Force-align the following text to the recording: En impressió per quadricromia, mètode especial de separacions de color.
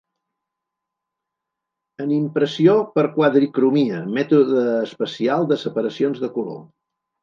En 2.07 2.15
impressió 2.17 2.75
per 2.97 3.05
quadricromia, 3.19 4.03
mètode 4.19 4.67
especial 4.91 5.51
de 5.55 5.63
separacions 5.69 6.27
de 6.29 6.37
color. 6.41 6.63